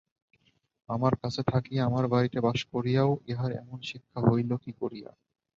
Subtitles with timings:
[0.89, 5.09] আমার কাছে থাকিয়া, আমাদের বাড়িতে বাস করিয়াও ইহার এমন শিক্ষা হইল কী করিয়া।